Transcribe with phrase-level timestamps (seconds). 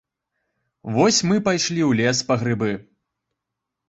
[0.95, 2.71] Вось мы пайшлі ў лес па грыбы.